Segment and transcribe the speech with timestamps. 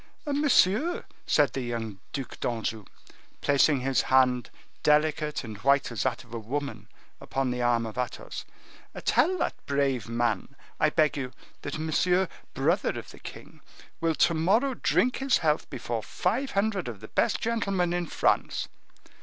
[0.25, 2.85] "Monsieur," said the young Duc d'Anjou,
[3.41, 4.49] placing his hand,
[4.81, 6.87] delicate and white as that of a woman,
[7.19, 8.43] upon the arm of Athos,
[9.05, 13.61] "tell that brave man, I beg you, that Monsieur, brother of the king,
[13.99, 18.69] will to morrow drink his health before five hundred of the best gentlemen of France."